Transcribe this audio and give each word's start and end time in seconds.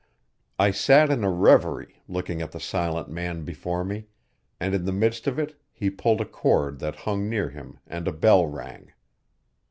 I 0.57 0.71
sat 0.71 1.11
in 1.11 1.23
a 1.23 1.29
reverie, 1.29 2.01
looking 2.07 2.41
at 2.41 2.53
the 2.53 2.59
silent 2.59 3.07
man 3.11 3.43
before 3.43 3.83
me, 3.85 4.07
and 4.59 4.73
in 4.73 4.85
the 4.85 4.91
midst 4.91 5.27
of 5.27 5.37
it 5.37 5.61
he 5.71 5.91
pulled 5.91 6.21
a 6.21 6.25
cord 6.25 6.79
that 6.79 6.95
hung 7.05 7.29
near 7.29 7.49
him 7.51 7.77
and 7.85 8.07
a 8.07 8.11
bell 8.11 8.47
rang. 8.47 8.93